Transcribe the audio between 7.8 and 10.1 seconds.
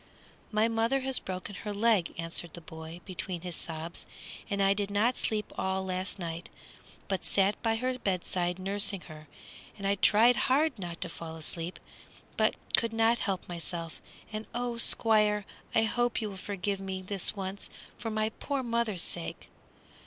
bedside nursing her. And I